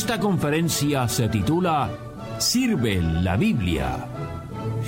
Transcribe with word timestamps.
Esta 0.00 0.18
conferencia 0.18 1.06
se 1.08 1.28
titula 1.28 1.90
Sirve 2.38 3.02
la 3.02 3.36
Biblia 3.36 4.06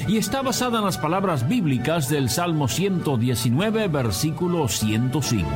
y 0.08 0.16
está 0.16 0.40
basada 0.40 0.78
en 0.78 0.86
las 0.86 0.96
palabras 0.96 1.46
bíblicas 1.46 2.08
del 2.08 2.30
Salmo 2.30 2.66
119, 2.66 3.88
versículo 3.88 4.68
105. 4.68 5.46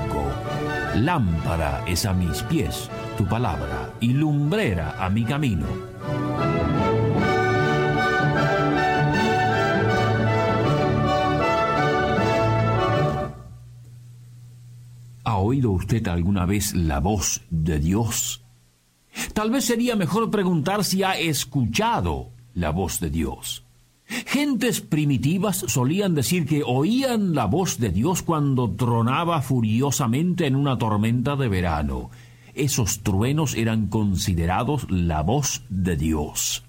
Lámpara 0.96 1.82
es 1.86 2.04
a 2.04 2.12
mis 2.12 2.42
pies 2.42 2.90
tu 3.16 3.24
palabra 3.24 3.94
y 3.98 4.12
lumbrera 4.12 4.94
a 5.02 5.08
mi 5.08 5.24
camino. 5.24 5.66
¿Ha 15.24 15.38
oído 15.38 15.70
usted 15.70 16.06
alguna 16.08 16.44
vez 16.44 16.74
la 16.74 17.00
voz 17.00 17.40
de 17.48 17.78
Dios? 17.78 18.45
Tal 19.32 19.50
vez 19.50 19.64
sería 19.64 19.96
mejor 19.96 20.30
preguntar 20.30 20.84
si 20.84 21.02
ha 21.02 21.18
escuchado 21.18 22.30
la 22.54 22.70
voz 22.70 23.00
de 23.00 23.10
Dios. 23.10 23.62
Gentes 24.06 24.80
primitivas 24.80 25.64
solían 25.66 26.14
decir 26.14 26.46
que 26.46 26.62
oían 26.64 27.34
la 27.34 27.46
voz 27.46 27.78
de 27.78 27.90
Dios 27.90 28.22
cuando 28.22 28.70
tronaba 28.70 29.42
furiosamente 29.42 30.46
en 30.46 30.54
una 30.54 30.78
tormenta 30.78 31.34
de 31.36 31.48
verano. 31.48 32.10
Esos 32.54 33.00
truenos 33.00 33.54
eran 33.54 33.88
considerados 33.88 34.86
la 34.90 35.22
voz 35.22 35.62
de 35.68 35.96
Dios. 35.96 36.62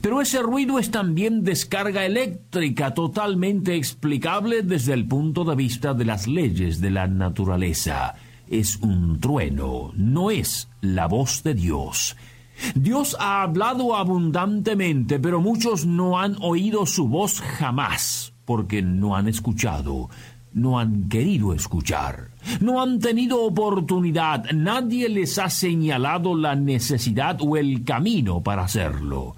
Pero 0.00 0.20
ese 0.20 0.42
ruido 0.42 0.80
es 0.80 0.90
también 0.90 1.44
descarga 1.44 2.04
eléctrica 2.04 2.92
totalmente 2.92 3.76
explicable 3.76 4.62
desde 4.62 4.92
el 4.92 5.06
punto 5.06 5.44
de 5.44 5.54
vista 5.54 5.94
de 5.94 6.04
las 6.04 6.26
leyes 6.26 6.80
de 6.80 6.90
la 6.90 7.06
naturaleza 7.06 8.16
es 8.50 8.76
un 8.76 9.20
trueno, 9.20 9.92
no 9.94 10.30
es 10.30 10.68
la 10.80 11.06
voz 11.06 11.42
de 11.42 11.54
Dios. 11.54 12.16
Dios 12.74 13.16
ha 13.20 13.42
hablado 13.42 13.94
abundantemente, 13.94 15.18
pero 15.18 15.40
muchos 15.40 15.86
no 15.86 16.18
han 16.18 16.36
oído 16.40 16.86
su 16.86 17.08
voz 17.08 17.40
jamás, 17.40 18.32
porque 18.44 18.82
no 18.82 19.16
han 19.16 19.28
escuchado, 19.28 20.10
no 20.52 20.78
han 20.78 21.08
querido 21.08 21.54
escuchar, 21.54 22.30
no 22.60 22.82
han 22.82 22.98
tenido 22.98 23.42
oportunidad, 23.44 24.50
nadie 24.52 25.08
les 25.08 25.38
ha 25.38 25.50
señalado 25.50 26.34
la 26.34 26.54
necesidad 26.54 27.38
o 27.40 27.56
el 27.56 27.84
camino 27.84 28.42
para 28.42 28.64
hacerlo. 28.64 29.36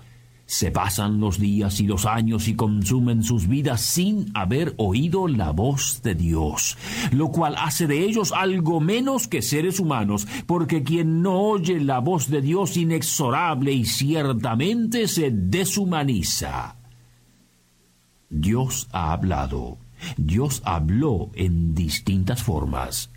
Se 0.50 0.72
pasan 0.72 1.20
los 1.20 1.38
días 1.38 1.78
y 1.78 1.86
los 1.86 2.06
años 2.06 2.48
y 2.48 2.56
consumen 2.56 3.22
sus 3.22 3.46
vidas 3.46 3.82
sin 3.82 4.32
haber 4.34 4.74
oído 4.78 5.28
la 5.28 5.52
voz 5.52 6.02
de 6.02 6.16
Dios, 6.16 6.76
lo 7.12 7.28
cual 7.28 7.54
hace 7.56 7.86
de 7.86 8.00
ellos 8.00 8.32
algo 8.32 8.80
menos 8.80 9.28
que 9.28 9.42
seres 9.42 9.78
humanos, 9.78 10.26
porque 10.46 10.82
quien 10.82 11.22
no 11.22 11.38
oye 11.38 11.78
la 11.78 12.00
voz 12.00 12.28
de 12.28 12.42
Dios 12.42 12.76
inexorable 12.76 13.70
y 13.70 13.84
ciertamente 13.84 15.06
se 15.06 15.30
deshumaniza. 15.30 16.74
Dios 18.28 18.88
ha 18.90 19.12
hablado. 19.12 19.78
Dios 20.16 20.62
habló 20.64 21.30
en 21.34 21.77
distintas 21.77 22.42
formas. 22.42 23.09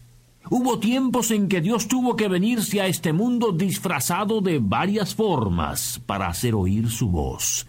Hubo 0.56 0.78
tiempos 0.78 1.32
en 1.32 1.50
que 1.50 1.62
Dios 1.62 1.88
tuvo 1.88 2.16
que 2.16 2.28
venirse 2.28 2.80
a 2.80 2.86
este 2.86 3.12
mundo 3.12 3.54
disfrazado 3.54 4.40
de 4.40 4.60
varias 4.60 5.16
formas 5.16 6.00
para 6.06 6.28
hacer 6.28 6.54
oír 6.54 6.92
su 6.92 7.10
voz. 7.10 7.66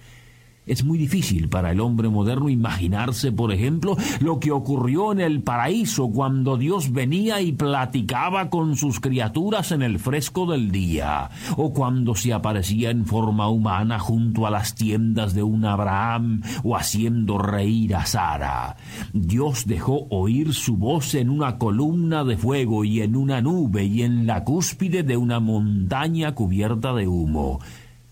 Es 0.66 0.82
muy 0.82 0.96
difícil 0.96 1.50
para 1.50 1.72
el 1.72 1.80
hombre 1.80 2.08
moderno 2.08 2.48
imaginarse, 2.48 3.32
por 3.32 3.52
ejemplo, 3.52 3.98
lo 4.20 4.40
que 4.40 4.50
ocurrió 4.50 5.12
en 5.12 5.20
el 5.20 5.42
paraíso 5.42 6.08
cuando 6.08 6.56
Dios 6.56 6.90
venía 6.90 7.42
y 7.42 7.52
platicaba 7.52 8.48
con 8.48 8.74
sus 8.76 8.98
criaturas 8.98 9.72
en 9.72 9.82
el 9.82 9.98
fresco 9.98 10.46
del 10.46 10.70
día, 10.70 11.28
o 11.58 11.74
cuando 11.74 12.14
se 12.14 12.32
aparecía 12.32 12.88
en 12.88 13.04
forma 13.04 13.48
humana 13.50 13.98
junto 13.98 14.46
a 14.46 14.50
las 14.50 14.74
tiendas 14.74 15.34
de 15.34 15.42
un 15.42 15.66
Abraham 15.66 16.40
o 16.62 16.76
haciendo 16.76 17.36
reír 17.36 17.94
a 17.94 18.06
Sara. 18.06 18.76
Dios 19.12 19.66
dejó 19.66 20.06
oír 20.08 20.54
su 20.54 20.78
voz 20.78 21.14
en 21.14 21.28
una 21.28 21.58
columna 21.58 22.24
de 22.24 22.38
fuego 22.38 22.84
y 22.84 23.02
en 23.02 23.16
una 23.16 23.42
nube 23.42 23.84
y 23.84 24.02
en 24.02 24.26
la 24.26 24.44
cúspide 24.44 25.02
de 25.02 25.18
una 25.18 25.40
montaña 25.40 26.34
cubierta 26.34 26.94
de 26.94 27.06
humo. 27.06 27.60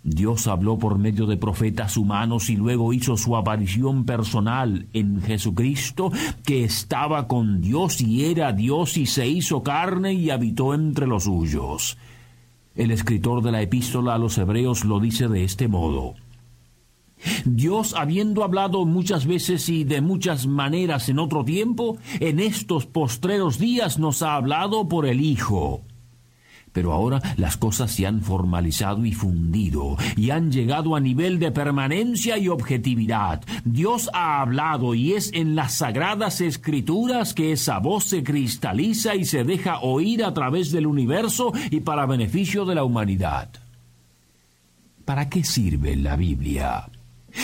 Dios 0.04 0.48
habló 0.48 0.78
por 0.78 0.98
medio 0.98 1.26
de 1.26 1.36
profetas 1.36 1.96
humanos 1.96 2.50
y 2.50 2.56
luego 2.56 2.92
hizo 2.92 3.16
su 3.16 3.36
aparición 3.36 4.04
personal 4.04 4.86
en 4.92 5.22
Jesucristo, 5.22 6.10
que 6.44 6.64
estaba 6.64 7.28
con 7.28 7.60
Dios 7.60 8.00
y 8.00 8.24
era 8.24 8.52
Dios 8.52 8.96
y 8.96 9.06
se 9.06 9.28
hizo 9.28 9.62
carne 9.62 10.14
y 10.14 10.30
habitó 10.30 10.74
entre 10.74 11.06
los 11.06 11.24
suyos. 11.24 11.96
El 12.74 12.90
escritor 12.90 13.42
de 13.42 13.52
la 13.52 13.62
epístola 13.62 14.14
a 14.14 14.18
los 14.18 14.38
Hebreos 14.38 14.84
lo 14.84 14.98
dice 14.98 15.28
de 15.28 15.44
este 15.44 15.68
modo. 15.68 16.14
Dios, 17.44 17.94
habiendo 17.96 18.42
hablado 18.42 18.84
muchas 18.84 19.26
veces 19.26 19.68
y 19.68 19.84
de 19.84 20.00
muchas 20.00 20.48
maneras 20.48 21.08
en 21.08 21.20
otro 21.20 21.44
tiempo, 21.44 21.96
en 22.18 22.40
estos 22.40 22.86
postreros 22.86 23.60
días 23.60 24.00
nos 24.00 24.22
ha 24.22 24.34
hablado 24.34 24.88
por 24.88 25.06
el 25.06 25.20
Hijo 25.20 25.82
pero 26.72 26.92
ahora 26.92 27.20
las 27.36 27.56
cosas 27.56 27.92
se 27.92 28.06
han 28.06 28.22
formalizado 28.22 29.04
y 29.04 29.12
fundido 29.12 29.96
y 30.16 30.30
han 30.30 30.50
llegado 30.50 30.96
a 30.96 31.00
nivel 31.00 31.38
de 31.38 31.50
permanencia 31.50 32.38
y 32.38 32.48
objetividad. 32.48 33.42
Dios 33.64 34.10
ha 34.12 34.40
hablado 34.40 34.94
y 34.94 35.12
es 35.12 35.32
en 35.32 35.54
las 35.54 35.74
sagradas 35.74 36.40
escrituras 36.40 37.34
que 37.34 37.52
esa 37.52 37.78
voz 37.78 38.04
se 38.04 38.22
cristaliza 38.22 39.14
y 39.14 39.24
se 39.24 39.44
deja 39.44 39.80
oír 39.80 40.24
a 40.24 40.34
través 40.34 40.72
del 40.72 40.86
universo 40.86 41.52
y 41.70 41.80
para 41.80 42.06
beneficio 42.06 42.64
de 42.64 42.74
la 42.74 42.84
humanidad. 42.84 43.50
¿Para 45.04 45.28
qué 45.28 45.44
sirve 45.44 45.96
la 45.96 46.16
Biblia? 46.16 46.88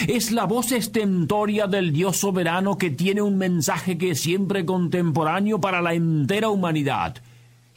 Es 0.06 0.33
la 0.33 0.45
voz 0.45 0.72
estentoria 0.72 1.66
del 1.66 1.93
Dios 1.93 2.19
soberano 2.19 2.77
que 2.77 2.91
tiene 2.91 3.22
un 3.22 3.39
mensaje 3.39 3.97
que 3.99 4.10
es 4.10 4.21
siempre 4.21 4.65
contemporáneo 4.65 5.60
para 5.60 5.81
la 5.81 5.95
entera 5.95 6.50
humanidad 6.50 7.16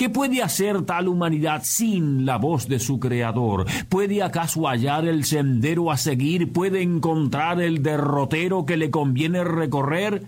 ¿Qué 0.02 0.10
puede 0.10 0.42
hacer 0.42 0.82
tal 0.82 1.08
humanidad 1.10 1.62
sin 1.64 2.26
la 2.26 2.38
voz 2.38 2.68
de 2.68 2.80
su 2.80 3.00
Creador? 3.00 3.68
¿Puede 3.88 4.24
acaso 4.24 4.68
hallar 4.68 5.06
el 5.06 5.26
sendero 5.26 5.92
a 5.92 5.98
seguir? 5.98 6.52
¿Puede 6.52 6.82
encontrar 6.82 7.62
el 7.62 7.84
derrotero 7.84 8.66
que 8.66 8.78
le 8.78 8.90
conviene 8.90 9.44
recorrer? 9.44 10.24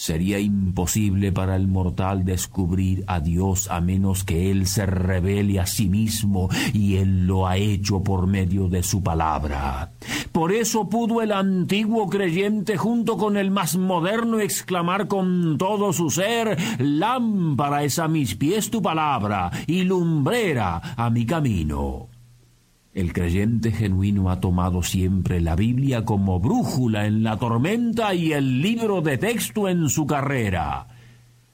Sería 0.00 0.38
imposible 0.38 1.30
para 1.30 1.56
el 1.56 1.68
mortal 1.68 2.24
descubrir 2.24 3.04
a 3.06 3.20
Dios 3.20 3.70
a 3.70 3.82
menos 3.82 4.24
que 4.24 4.50
Él 4.50 4.66
se 4.66 4.86
revele 4.86 5.60
a 5.60 5.66
sí 5.66 5.88
mismo, 5.88 6.48
y 6.72 6.96
Él 6.96 7.26
lo 7.26 7.46
ha 7.46 7.58
hecho 7.58 8.02
por 8.02 8.26
medio 8.26 8.66
de 8.68 8.82
su 8.82 9.02
palabra. 9.02 9.92
Por 10.32 10.52
eso 10.52 10.88
pudo 10.88 11.20
el 11.20 11.32
antiguo 11.32 12.08
creyente 12.08 12.78
junto 12.78 13.18
con 13.18 13.36
el 13.36 13.50
más 13.50 13.76
moderno 13.76 14.40
exclamar 14.40 15.06
con 15.06 15.58
todo 15.58 15.92
su 15.92 16.08
ser, 16.08 16.56
Lámpara 16.78 17.84
es 17.84 17.98
a 17.98 18.08
mis 18.08 18.36
pies 18.36 18.70
tu 18.70 18.80
palabra, 18.80 19.50
y 19.66 19.82
lumbrera 19.82 20.94
a 20.96 21.10
mi 21.10 21.26
camino. 21.26 22.08
El 22.92 23.12
creyente 23.12 23.70
genuino 23.70 24.30
ha 24.30 24.40
tomado 24.40 24.82
siempre 24.82 25.40
la 25.40 25.54
Biblia 25.54 26.04
como 26.04 26.40
brújula 26.40 27.06
en 27.06 27.22
la 27.22 27.38
tormenta 27.38 28.14
y 28.14 28.32
el 28.32 28.60
libro 28.60 29.00
de 29.00 29.16
texto 29.16 29.68
en 29.68 29.88
su 29.88 30.06
carrera. 30.06 30.88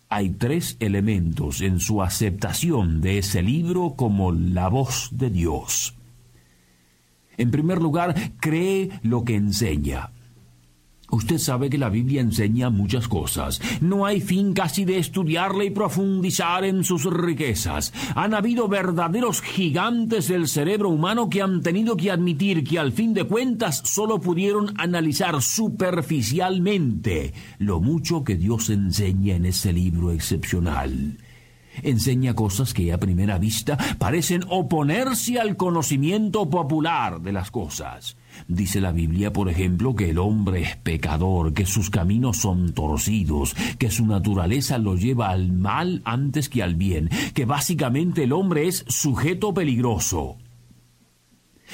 Hay 0.09 0.31
tres 0.31 0.77
elementos 0.81 1.61
en 1.61 1.79
su 1.79 2.03
aceptación 2.03 3.03
de 3.03 3.19
ese 3.19 3.43
libro 3.43 3.95
como 3.97 4.33
la 4.33 4.69
voz 4.69 5.11
de 5.13 5.29
Dios. 5.29 5.95
En 7.37 7.51
primer 7.51 7.83
lugar, 7.83 8.15
cree 8.41 8.89
lo 9.03 9.25
que 9.25 9.35
enseña. 9.35 10.11
Usted 11.11 11.39
sabe 11.39 11.71
que 11.71 11.79
la 11.79 11.89
Biblia 11.89 12.21
enseña 12.21 12.69
muchas 12.69 13.07
cosas. 13.07 13.61
No 13.81 14.07
hay 14.07 14.21
fin 14.21 14.53
casi 14.55 14.85
de 14.85 14.99
estudiarla 14.99 15.65
y 15.65 15.71
profundizar 15.71 16.65
en 16.65 16.83
sus 16.83 17.05
riquezas. 17.05 17.93
Han 18.17 18.35
habido 18.35 18.67
verdaderos 18.69 19.41
gigantes 19.41 20.29
del 20.29 20.49
cerebro 20.49 20.89
humano 20.89 21.31
que 21.31 21.43
han 21.43 21.63
tenido 21.63 21.97
que 21.97 22.11
admitir 22.11 22.65
que 22.65 22.79
al 22.79 22.93
fin 22.93 23.15
de 23.15 23.25
cuentas 23.25 23.83
solo 23.85 24.21
pudieron 24.21 24.75
analizar 24.79 25.41
superficialmente 25.43 27.33
lo 27.59 27.81
mucho 27.81 28.25
que 28.25 28.37
Dios 28.37 28.69
enseña 28.71 29.37
en 29.37 29.47
ese 29.47 29.73
libro 29.73 30.11
excepcional. 30.11 31.19
Enseña 31.83 32.35
cosas 32.35 32.73
que 32.73 32.93
a 32.93 32.99
primera 32.99 33.39
vista 33.39 33.77
parecen 33.99 34.45
oponerse 34.49 35.39
al 35.39 35.57
conocimiento 35.57 36.49
popular 36.49 37.21
de 37.21 37.33
las 37.33 37.51
cosas. 37.51 38.17
Dice 38.49 38.81
la 38.81 38.93
Biblia, 38.93 39.33
por 39.33 39.49
ejemplo, 39.49 39.95
que 39.95 40.11
el 40.11 40.19
hombre 40.19 40.63
es 40.63 40.77
pecador, 40.77 41.53
que 41.55 41.67
sus 41.67 41.91
caminos 41.91 42.39
son 42.39 42.73
torcidos, 42.73 43.55
que 43.79 43.91
su 43.91 44.07
naturaleza 44.07 44.79
lo 44.79 44.97
lleva 44.97 45.31
al 45.31 45.53
mal 45.53 46.03
antes 46.05 46.49
que 46.49 46.63
al 46.63 46.75
bien, 46.75 47.11
que 47.35 47.45
básicamente 47.45 48.25
el 48.25 48.33
hombre 48.33 48.69
es 48.69 48.85
sujeto 48.89 49.53
peligroso. 49.55 50.37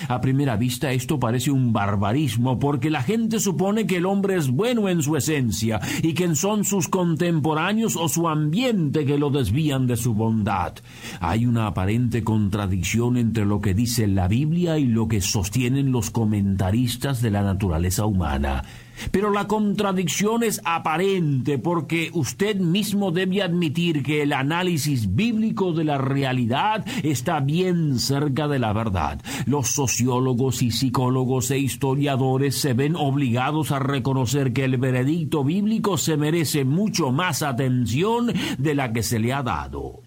A 0.08 0.20
primera 0.20 0.56
vista 0.56 0.92
esto 0.92 1.18
parece 1.18 1.50
un 1.50 1.72
barbarismo 1.72 2.58
porque 2.58 2.90
la 2.90 3.02
gente 3.02 3.40
supone 3.40 3.86
que 3.86 3.98
el 3.98 4.06
hombre 4.06 4.36
es 4.36 4.50
bueno 4.50 4.88
en 4.88 5.02
su 5.02 5.16
esencia 5.16 5.80
y 6.02 6.14
que 6.14 6.34
son 6.34 6.64
sus 6.64 6.88
contemporáneos 6.88 7.96
o 7.96 8.08
su 8.08 8.28
ambiente 8.28 9.04
que 9.04 9.18
lo 9.18 9.30
desvían 9.30 9.86
de 9.86 9.96
su 9.96 10.14
bondad. 10.14 10.74
Hay 11.20 11.46
una 11.46 11.66
aparente 11.66 12.24
contradicción 12.24 13.16
entre 13.16 13.44
lo 13.44 13.60
que 13.60 13.74
dice 13.74 14.06
la 14.06 14.28
Biblia 14.28 14.78
y 14.78 14.86
lo 14.86 15.08
que 15.08 15.20
sostienen 15.20 15.92
los 15.92 16.10
comentaristas 16.10 17.20
de 17.22 17.30
la 17.30 17.42
naturaleza 17.42 18.06
humana. 18.06 18.64
Pero 19.10 19.30
la 19.30 19.46
contradicción 19.46 20.42
es 20.42 20.60
aparente 20.64 21.58
porque 21.58 22.10
usted 22.12 22.56
mismo 22.56 23.10
debe 23.10 23.42
admitir 23.42 24.02
que 24.02 24.22
el 24.22 24.32
análisis 24.32 25.14
bíblico 25.14 25.72
de 25.72 25.84
la 25.84 25.98
realidad 25.98 26.84
está 27.02 27.40
bien 27.40 27.98
cerca 27.98 28.48
de 28.48 28.58
la 28.58 28.72
verdad. 28.72 29.20
Los 29.46 29.68
sociólogos 29.68 30.62
y 30.62 30.70
psicólogos 30.70 31.50
e 31.50 31.58
historiadores 31.58 32.60
se 32.60 32.74
ven 32.74 32.96
obligados 32.96 33.70
a 33.70 33.78
reconocer 33.78 34.52
que 34.52 34.64
el 34.64 34.76
veredicto 34.76 35.44
bíblico 35.44 35.98
se 35.98 36.16
merece 36.16 36.64
mucho 36.64 37.12
más 37.12 37.42
atención 37.42 38.32
de 38.58 38.74
la 38.74 38.92
que 38.92 39.02
se 39.02 39.18
le 39.18 39.32
ha 39.32 39.42
dado. 39.42 40.01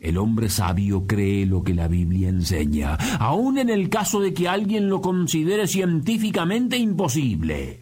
El 0.00 0.16
hombre 0.16 0.48
sabio 0.48 1.06
cree 1.06 1.44
lo 1.44 1.64
que 1.64 1.74
la 1.74 1.88
Biblia 1.88 2.28
enseña, 2.28 2.94
aun 3.18 3.58
en 3.58 3.68
el 3.68 3.88
caso 3.88 4.20
de 4.20 4.32
que 4.32 4.48
alguien 4.48 4.88
lo 4.88 5.00
considere 5.00 5.66
científicamente 5.66 6.76
imposible. 6.76 7.80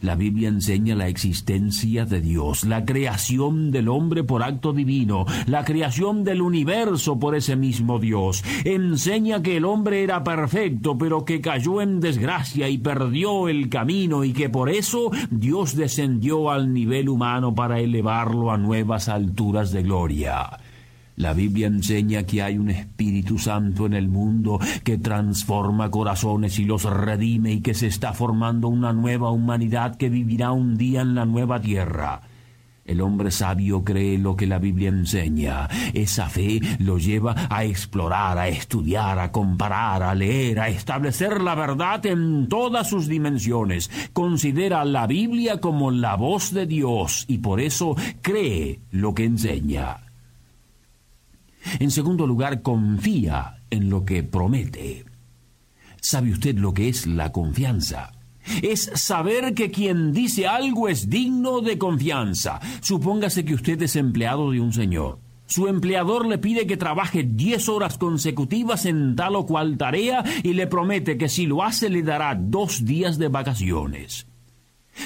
La 0.00 0.14
Biblia 0.14 0.48
enseña 0.48 0.94
la 0.94 1.08
existencia 1.08 2.04
de 2.04 2.20
Dios, 2.20 2.64
la 2.64 2.84
creación 2.84 3.70
del 3.70 3.88
hombre 3.88 4.24
por 4.24 4.42
acto 4.42 4.72
divino, 4.72 5.26
la 5.46 5.64
creación 5.64 6.24
del 6.24 6.42
universo 6.42 7.18
por 7.18 7.34
ese 7.34 7.56
mismo 7.56 7.98
Dios. 7.98 8.44
Enseña 8.64 9.42
que 9.42 9.56
el 9.56 9.64
hombre 9.64 10.02
era 10.02 10.24
perfecto, 10.24 10.96
pero 10.96 11.24
que 11.24 11.40
cayó 11.40 11.80
en 11.80 12.00
desgracia 12.00 12.68
y 12.68 12.78
perdió 12.78 13.48
el 13.48 13.68
camino 13.68 14.24
y 14.24 14.32
que 14.32 14.48
por 14.48 14.70
eso 14.70 15.10
Dios 15.30 15.76
descendió 15.76 16.50
al 16.50 16.72
nivel 16.72 17.08
humano 17.08 17.54
para 17.54 17.80
elevarlo 17.80 18.50
a 18.50 18.58
nuevas 18.58 19.08
alturas 19.08 19.72
de 19.72 19.82
gloria. 19.82 20.58
La 21.18 21.32
Biblia 21.32 21.66
enseña 21.66 22.22
que 22.22 22.42
hay 22.44 22.58
un 22.58 22.70
Espíritu 22.70 23.38
Santo 23.40 23.86
en 23.86 23.94
el 23.94 24.08
mundo 24.08 24.60
que 24.84 24.98
transforma 24.98 25.90
corazones 25.90 26.60
y 26.60 26.64
los 26.64 26.84
redime 26.84 27.54
y 27.54 27.60
que 27.60 27.74
se 27.74 27.88
está 27.88 28.12
formando 28.12 28.68
una 28.68 28.92
nueva 28.92 29.32
humanidad 29.32 29.96
que 29.96 30.10
vivirá 30.10 30.52
un 30.52 30.76
día 30.76 31.00
en 31.00 31.16
la 31.16 31.24
nueva 31.24 31.60
tierra. 31.60 32.20
El 32.84 33.00
hombre 33.00 33.32
sabio 33.32 33.82
cree 33.82 34.16
lo 34.16 34.36
que 34.36 34.46
la 34.46 34.60
Biblia 34.60 34.90
enseña. 34.90 35.66
Esa 35.92 36.28
fe 36.28 36.60
lo 36.78 36.98
lleva 36.98 37.34
a 37.50 37.64
explorar, 37.64 38.38
a 38.38 38.46
estudiar, 38.46 39.18
a 39.18 39.32
comparar, 39.32 40.04
a 40.04 40.14
leer, 40.14 40.60
a 40.60 40.68
establecer 40.68 41.42
la 41.42 41.56
verdad 41.56 42.06
en 42.06 42.48
todas 42.48 42.88
sus 42.88 43.08
dimensiones. 43.08 43.90
Considera 44.12 44.84
la 44.84 45.08
Biblia 45.08 45.58
como 45.58 45.90
la 45.90 46.14
voz 46.14 46.54
de 46.54 46.66
Dios 46.66 47.24
y 47.26 47.38
por 47.38 47.58
eso 47.58 47.96
cree 48.22 48.78
lo 48.92 49.14
que 49.14 49.24
enseña. 49.24 50.07
En 51.78 51.90
segundo 51.90 52.26
lugar, 52.26 52.62
confía 52.62 53.62
en 53.70 53.90
lo 53.90 54.04
que 54.04 54.22
promete. 54.22 55.04
¿Sabe 56.00 56.32
usted 56.32 56.56
lo 56.56 56.72
que 56.72 56.88
es 56.88 57.06
la 57.06 57.32
confianza? 57.32 58.12
Es 58.62 58.90
saber 58.94 59.54
que 59.54 59.70
quien 59.70 60.12
dice 60.12 60.46
algo 60.46 60.88
es 60.88 61.10
digno 61.10 61.60
de 61.60 61.76
confianza. 61.76 62.60
Supóngase 62.80 63.44
que 63.44 63.54
usted 63.54 63.82
es 63.82 63.96
empleado 63.96 64.50
de 64.50 64.60
un 64.60 64.72
señor. 64.72 65.18
Su 65.46 65.66
empleador 65.66 66.26
le 66.26 66.38
pide 66.38 66.66
que 66.66 66.76
trabaje 66.76 67.22
diez 67.22 67.68
horas 67.68 67.96
consecutivas 67.96 68.84
en 68.84 69.16
tal 69.16 69.34
o 69.34 69.46
cual 69.46 69.78
tarea 69.78 70.22
y 70.42 70.52
le 70.52 70.66
promete 70.66 71.16
que 71.16 71.28
si 71.28 71.46
lo 71.46 71.62
hace 71.62 71.88
le 71.88 72.02
dará 72.02 72.34
dos 72.34 72.84
días 72.84 73.18
de 73.18 73.28
vacaciones. 73.28 74.26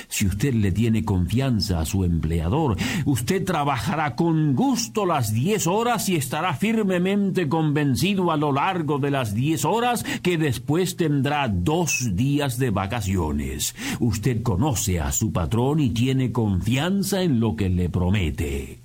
Si 0.08 0.26
usted 0.26 0.54
le 0.54 0.72
tiene 0.72 1.04
confianza 1.04 1.80
a 1.80 1.84
su 1.84 2.04
empleador, 2.04 2.76
usted 3.04 3.44
trabajará 3.44 4.16
con 4.16 4.54
gusto 4.54 5.06
las 5.06 5.32
diez 5.32 5.66
horas 5.66 6.08
y 6.08 6.16
estará 6.16 6.54
firmemente 6.54 7.48
convencido 7.48 8.30
a 8.30 8.36
lo 8.36 8.52
largo 8.52 8.98
de 8.98 9.10
las 9.10 9.34
diez 9.34 9.64
horas 9.64 10.04
que 10.22 10.38
después 10.38 10.96
tendrá 10.96 11.48
dos 11.48 12.14
días 12.14 12.58
de 12.58 12.70
vacaciones. 12.70 13.74
Usted 14.00 14.42
conoce 14.42 15.00
a 15.00 15.12
su 15.12 15.32
patrón 15.32 15.80
y 15.80 15.90
tiene 15.90 16.32
confianza 16.32 17.22
en 17.22 17.40
lo 17.40 17.56
que 17.56 17.68
le 17.68 17.88
promete. 17.88 18.80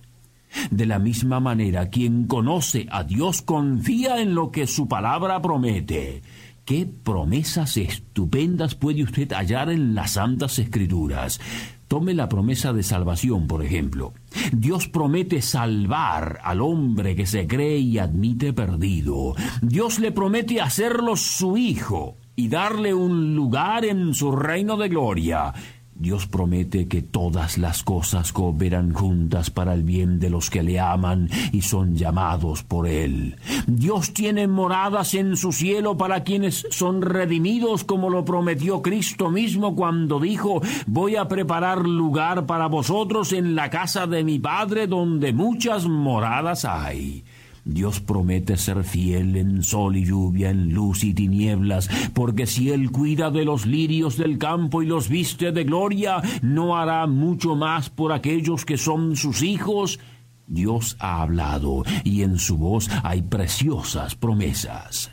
De 0.71 0.86
la 0.86 0.98
misma 0.98 1.39
manera, 1.39 1.89
quien 1.89 2.25
conoce 2.25 2.88
a 2.89 3.04
Dios 3.04 3.42
confía 3.42 4.21
en 4.21 4.33
lo 4.33 4.51
que 4.51 4.65
su 4.65 4.88
palabra 4.88 5.42
promete. 5.42 6.21
¿Qué 6.68 6.86
promesas 6.86 7.78
estupendas 7.78 8.75
puede 8.75 9.02
usted 9.02 9.31
hallar 9.31 9.69
en 9.69 9.96
las 9.96 10.12
Santas 10.12 10.60
Escrituras? 10.60 11.40
Tome 11.88 12.14
la 12.14 12.28
promesa 12.28 12.74
de 12.74 12.84
salvación, 12.84 13.48
por 13.48 13.64
ejemplo. 13.64 14.14
Dios 14.52 14.90
promete 14.90 15.42
salvar 15.42 16.42
al 16.44 16.60
hombre 16.60 17.16
que 17.16 17.25
se 17.25 17.48
cree 17.48 17.78
y 17.78 18.00
admite 18.00 18.52
perdido. 18.52 19.34
Dios 19.62 20.00
le 20.00 20.12
promete 20.12 20.60
hacerlo 20.60 21.16
su 21.16 21.56
hijo 21.56 22.18
y 22.36 22.50
darle 22.50 22.94
un 22.94 23.34
lugar 23.34 23.86
en 23.86 24.14
su 24.14 24.34
reino 24.34 24.75
de 24.75 24.90
gloria. 24.90 25.54
Dios 25.99 26.27
promete 26.27 26.88
que 26.88 27.01
todas 27.01 27.57
las 27.57 27.83
cosas 27.83 28.31
cooperan 28.31 28.94
juntas 28.94 29.49
para 29.49 29.73
el 29.73 29.83
bien 29.83 30.19
de 30.19 30.29
los 30.29 30.49
que 30.49 30.61
le 30.61 30.79
aman 30.79 31.29
y 31.51 31.61
son 31.61 31.95
llamados 31.95 32.63
por 32.63 32.88
Él. 32.88 33.38
Dios 33.65 34.13
tiene 34.13 34.47
moradas 34.47 35.13
en 35.15 35.35
su 35.38 35.51
cielo 35.51 35.97
para 35.97 36.23
quienes 36.23 36.67
son 36.69 37.01
redimidos 37.01 37.83
como 37.83 38.09
lo 38.09 38.25
prometió 38.25 38.81
Cristo 38.81 39.31
mismo 39.31 39.75
cuando 39.75 40.19
dijo, 40.19 40.61
voy 40.85 41.15
a 41.15 41.27
preparar 41.27 41.88
lugar 41.88 42.45
para 42.45 42.67
vosotros 42.67 43.33
en 43.33 43.55
la 43.55 43.69
casa 43.69 44.05
de 44.05 44.23
mi 44.23 44.39
Padre 44.39 44.88
donde 44.88 45.33
muchas 45.33 45.88
moradas 45.88 46.65
hay. 46.65 47.23
Dios 47.68 48.00
promete 48.00 48.56
ser 48.56 48.86
fiel 48.86 49.36
en 49.36 49.62
sol 49.62 49.98
y 49.98 50.06
lluvia, 50.06 50.50
en 50.50 50.74
luz 50.74 51.04
y 51.04 51.14
tinieblas, 51.14 51.90
porque 52.14 52.45
si 52.47 52.71
Él 52.71 52.92
cuida 52.92 53.30
de 53.30 53.44
los 53.44 53.66
lirios 53.66 54.16
del 54.16 54.38
campo 54.38 54.81
y 54.81 54.86
los 54.86 55.09
viste 55.09 55.52
de 55.52 55.66
gloria, 55.66 56.21
no 56.42 56.78
hará 56.78 57.06
mucho 57.07 57.56
más 57.57 57.90
por 57.90 58.14
aquellos 58.14 58.64
que 58.64 58.78
son 58.78 59.18
sus 59.18 59.42
hijos. 59.42 60.00
Dios 60.47 60.95
ha 61.00 61.21
hablado 61.21 61.83
y 62.06 62.24
en 62.24 62.40
su 62.40 62.57
voz 62.57 62.90
hay 63.04 63.21
preciosas 63.21 64.16
promesas. 64.16 65.12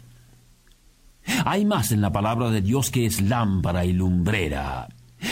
Hay 1.45 1.65
más 1.65 1.91
en 1.91 2.01
la 2.01 2.13
palabra 2.13 2.51
de 2.51 2.63
Dios 2.63 2.91
que 2.91 3.07
es 3.07 3.21
lámpara 3.21 3.85
y 3.85 3.93
lumbrera. 3.93 4.89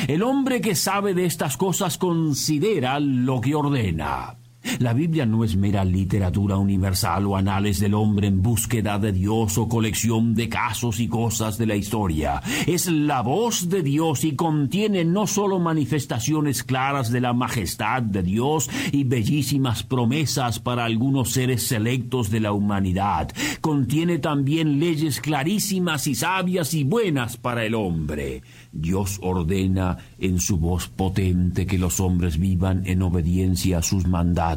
El 0.09 0.23
hombre 0.25 0.61
que 0.61 0.75
sabe 0.75 1.15
de 1.15 1.27
estas 1.27 1.57
cosas 1.57 1.99
considera 1.99 2.99
lo 2.99 3.41
que 3.41 3.55
ordena. 3.55 4.42
La 4.79 4.93
Biblia 4.93 5.27
no 5.27 5.45
es 5.45 5.57
mera 5.57 5.85
literatura 5.85 6.57
universal 6.57 7.27
o 7.27 7.37
anales 7.37 7.81
del 7.81 7.95
hombre 7.95 8.29
en 8.29 8.43
búsqueda 8.43 8.99
de 8.99 9.13
Dios 9.13 9.59
o 9.59 9.69
colección 9.69 10.35
de 10.35 10.49
casos 10.49 11.01
y 11.01 11.09
cosas 11.09 11.59
de 11.59 11.67
la 11.67 11.77
historia. 11.77 12.43
Es 12.67 12.87
la 12.87 13.23
voz 13.23 13.69
de 13.69 13.83
Dios 13.83 14.25
y 14.25 14.35
contiene 14.35 15.05
no 15.05 15.27
solo 15.27 15.59
manifestaciones 15.59 16.63
claras 16.63 17.11
de 17.11 17.21
la 17.21 17.33
majestad 17.33 18.03
de 18.03 18.23
Dios 18.23 18.71
y 18.93 19.05
bellísimas 19.05 19.83
promesas 19.83 20.59
para 20.59 20.85
algunos 20.85 21.31
seres 21.31 21.67
selectos 21.67 22.31
de 22.31 22.41
la 22.41 22.53
humanidad, 22.53 23.31
contiene 23.61 24.19
también 24.19 24.79
leyes 24.79 25.21
clarísimas 25.21 26.07
y 26.07 26.15
sabias 26.15 26.75
y 26.75 26.85
buenas 26.85 27.37
para 27.37 27.65
el 27.65 27.75
hombre. 27.75 28.43
Dios 28.73 29.19
ordena 29.23 29.99
en 30.19 30.41
su 30.41 30.57
voz 30.59 30.89
potente 30.89 31.67
que 31.67 31.79
los 31.79 32.01
hombres 32.01 32.39
vivan 32.39 32.83
en 32.87 33.03
obediencia 33.03 33.79
a 33.79 33.83
sus 33.83 34.07
mandatos. 34.07 34.52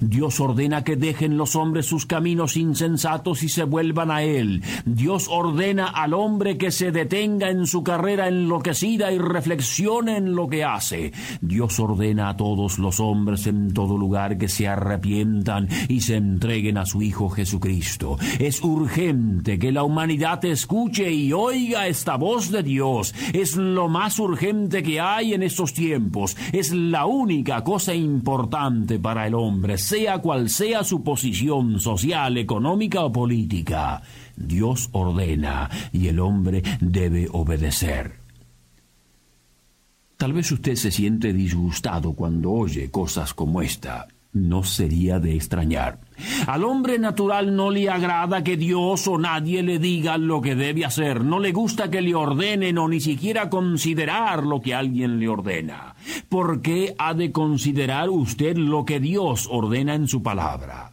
Dios 0.00 0.40
ordena 0.40 0.84
que 0.84 0.96
dejen 0.96 1.36
los 1.36 1.56
hombres 1.56 1.86
sus 1.86 2.06
caminos 2.06 2.56
insensatos 2.56 3.42
y 3.42 3.48
se 3.48 3.64
vuelvan 3.64 4.10
a 4.10 4.22
Él. 4.22 4.62
Dios 4.84 5.28
ordena 5.30 5.86
al 5.88 6.14
hombre 6.14 6.58
que 6.58 6.70
se 6.70 6.92
detenga 6.92 7.50
en 7.50 7.66
su 7.66 7.82
carrera 7.82 8.28
enloquecida 8.28 9.12
y 9.12 9.18
reflexione 9.18 10.16
en 10.16 10.34
lo 10.34 10.48
que 10.48 10.64
hace. 10.64 11.12
Dios 11.40 11.78
ordena 11.80 12.30
a 12.30 12.36
todos 12.36 12.78
los 12.78 13.00
hombres 13.00 13.46
en 13.46 13.72
todo 13.72 13.96
lugar 13.96 14.38
que 14.38 14.48
se 14.48 14.68
arrepientan 14.68 15.68
y 15.88 16.00
se 16.00 16.16
entreguen 16.16 16.78
a 16.78 16.86
su 16.86 17.02
Hijo 17.02 17.28
Jesucristo. 17.30 18.18
Es 18.38 18.62
urgente 18.62 19.58
que 19.58 19.72
la 19.72 19.82
humanidad 19.82 20.44
escuche 20.44 21.10
y 21.10 21.32
oiga 21.32 21.86
esta 21.86 22.16
voz 22.16 22.50
de 22.50 22.62
Dios. 22.62 23.14
Es 23.32 23.56
lo 23.56 23.88
más 23.88 24.18
urgente 24.18 24.82
que 24.82 25.00
hay 25.00 25.34
en 25.34 25.42
estos 25.42 25.72
tiempos, 25.72 26.36
es 26.52 26.72
la 26.72 27.06
única 27.06 27.64
cosa 27.64 27.94
importante 27.94 28.98
para 28.98 29.26
el 29.26 29.29
el 29.30 29.34
hombre, 29.34 29.78
sea 29.78 30.18
cual 30.18 30.50
sea 30.50 30.82
su 30.82 31.04
posición 31.04 31.78
social, 31.78 32.36
económica 32.36 33.04
o 33.04 33.12
política. 33.12 34.02
Dios 34.36 34.88
ordena 34.90 35.70
y 35.92 36.08
el 36.08 36.18
hombre 36.18 36.62
debe 36.80 37.28
obedecer. 37.30 38.18
Tal 40.16 40.32
vez 40.32 40.50
usted 40.50 40.74
se 40.74 40.90
siente 40.90 41.32
disgustado 41.32 42.12
cuando 42.12 42.50
oye 42.50 42.90
cosas 42.90 43.32
como 43.32 43.62
esta. 43.62 44.08
No 44.32 44.62
sería 44.62 45.18
de 45.18 45.34
extrañar. 45.34 45.98
Al 46.46 46.62
hombre 46.62 47.00
natural 47.00 47.56
no 47.56 47.70
le 47.70 47.90
agrada 47.90 48.44
que 48.44 48.56
Dios 48.56 49.08
o 49.08 49.18
nadie 49.18 49.62
le 49.64 49.80
diga 49.80 50.18
lo 50.18 50.40
que 50.40 50.54
debe 50.54 50.84
hacer. 50.84 51.24
No 51.24 51.40
le 51.40 51.50
gusta 51.50 51.90
que 51.90 52.00
le 52.00 52.14
ordenen 52.14 52.78
o 52.78 52.88
ni 52.88 53.00
siquiera 53.00 53.50
considerar 53.50 54.44
lo 54.44 54.60
que 54.60 54.72
alguien 54.72 55.18
le 55.18 55.28
ordena. 55.28 55.96
¿Por 56.28 56.62
qué 56.62 56.94
ha 56.98 57.14
de 57.14 57.32
considerar 57.32 58.08
usted 58.08 58.56
lo 58.56 58.84
que 58.84 59.00
Dios 59.00 59.48
ordena 59.50 59.94
en 59.94 60.06
su 60.06 60.22
palabra? 60.22 60.92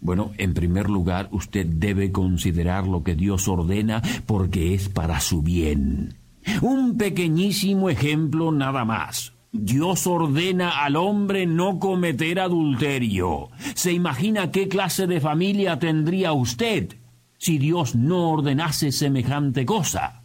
Bueno, 0.00 0.30
en 0.38 0.54
primer 0.54 0.88
lugar, 0.88 1.28
usted 1.32 1.66
debe 1.66 2.12
considerar 2.12 2.86
lo 2.86 3.02
que 3.02 3.16
Dios 3.16 3.48
ordena 3.48 4.00
porque 4.26 4.74
es 4.74 4.88
para 4.88 5.18
su 5.18 5.42
bien. 5.42 6.14
Un 6.62 6.96
pequeñísimo 6.96 7.90
ejemplo 7.90 8.52
nada 8.52 8.84
más. 8.84 9.32
Dios 9.52 10.06
ordena 10.06 10.84
al 10.84 10.96
hombre 10.96 11.46
no 11.46 11.78
cometer 11.78 12.38
adulterio. 12.40 13.48
¿Se 13.74 13.92
imagina 13.92 14.50
qué 14.50 14.68
clase 14.68 15.06
de 15.06 15.20
familia 15.20 15.78
tendría 15.78 16.32
usted 16.32 16.96
si 17.38 17.58
Dios 17.58 17.94
no 17.94 18.30
ordenase 18.30 18.92
semejante 18.92 19.64
cosa? 19.64 20.22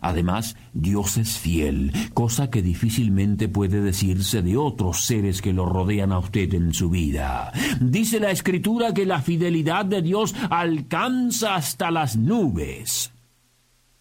Además, 0.00 0.56
Dios 0.72 1.16
es 1.16 1.38
fiel, 1.38 1.92
cosa 2.12 2.50
que 2.50 2.62
difícilmente 2.62 3.48
puede 3.48 3.80
decirse 3.80 4.42
de 4.42 4.56
otros 4.56 5.02
seres 5.02 5.40
que 5.40 5.52
lo 5.52 5.66
rodean 5.66 6.12
a 6.12 6.18
usted 6.18 6.52
en 6.54 6.74
su 6.74 6.90
vida. 6.90 7.52
Dice 7.80 8.20
la 8.20 8.30
Escritura 8.30 8.92
que 8.92 9.06
la 9.06 9.22
fidelidad 9.22 9.84
de 9.84 10.02
Dios 10.02 10.34
alcanza 10.50 11.54
hasta 11.54 11.90
las 11.90 12.16
nubes. 12.16 13.12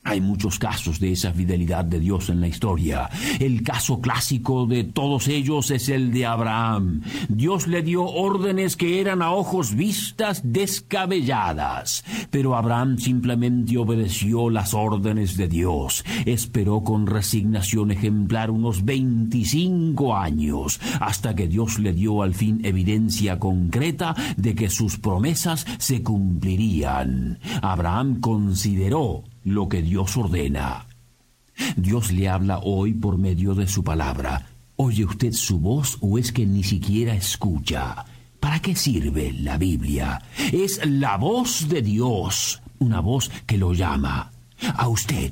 Hay 0.07 0.21
muchos 0.21 0.59
casos 0.59 0.99
de 0.99 1.11
esa 1.11 1.33
fidelidad 1.33 1.83
de 1.83 1.99
Dios 1.99 2.29
en 2.29 2.39
la 2.39 2.47
historia. 2.47 3.09
El 3.39 3.63
caso 3.63 4.01
clásico 4.01 4.67
de 4.67 4.83
todos 4.83 5.27
ellos 5.27 5.71
es 5.71 5.89
el 5.89 6.11
de 6.11 6.27
Abraham. 6.27 7.01
Dios 7.27 7.65
le 7.65 7.81
dio 7.81 8.05
órdenes 8.05 8.75
que 8.77 9.01
eran 9.01 9.23
a 9.23 9.31
ojos 9.31 9.73
vistas 9.73 10.41
descabelladas, 10.43 12.05
pero 12.29 12.55
Abraham 12.55 12.99
simplemente 12.99 13.79
obedeció 13.79 14.51
las 14.51 14.75
órdenes 14.75 15.37
de 15.37 15.47
Dios. 15.47 16.05
Esperó 16.27 16.83
con 16.83 17.07
resignación 17.07 17.89
ejemplar 17.89 18.51
unos 18.51 18.85
25 18.85 20.15
años, 20.15 20.79
hasta 20.99 21.35
que 21.35 21.47
Dios 21.47 21.79
le 21.79 21.93
dio 21.93 22.21
al 22.21 22.35
fin 22.35 22.61
evidencia 22.63 23.39
concreta 23.39 24.15
de 24.37 24.53
que 24.53 24.69
sus 24.69 24.99
promesas 24.99 25.65
se 25.79 26.03
cumplirían. 26.03 27.39
Abraham 27.63 28.19
consideró 28.19 29.23
lo 29.45 29.69
que 29.69 29.81
Dios 29.81 30.17
ordena. 30.17 30.87
Dios 31.77 32.11
le 32.11 32.27
habla 32.27 32.59
hoy 32.59 32.93
por 32.93 33.17
medio 33.17 33.55
de 33.55 33.67
su 33.67 33.83
palabra. 33.83 34.47
¿Oye 34.75 35.05
usted 35.05 35.31
su 35.31 35.59
voz 35.59 35.97
o 36.01 36.17
es 36.17 36.33
que 36.33 36.45
ni 36.45 36.63
siquiera 36.63 37.15
escucha? 37.15 38.03
¿Para 38.41 38.59
qué 38.59 38.75
sirve 38.75 39.31
la 39.31 39.57
Biblia? 39.57 40.21
Es 40.51 40.85
la 40.85 41.15
voz 41.15 41.69
de 41.69 41.81
Dios, 41.81 42.61
una 42.79 42.99
voz 42.99 43.31
que 43.45 43.57
lo 43.57 43.73
llama 43.73 44.31
a 44.75 44.87
usted. 44.89 45.31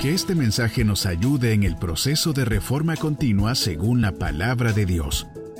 Que 0.00 0.14
este 0.14 0.34
mensaje 0.34 0.82
nos 0.82 1.06
ayude 1.06 1.52
en 1.52 1.62
el 1.62 1.76
proceso 1.76 2.32
de 2.32 2.44
reforma 2.44 2.96
continua 2.96 3.54
según 3.54 4.00
la 4.00 4.12
palabra 4.12 4.72
de 4.72 4.86
Dios. 4.86 5.26